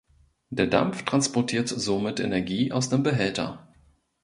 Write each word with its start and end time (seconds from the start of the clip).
Der 0.49 0.65
Dampf 0.65 1.03
transportiert 1.05 1.67
somit 1.69 2.19
Energie 2.19 2.71
aus 2.71 2.89
dem 2.89 3.03
Behälter. 3.03 3.67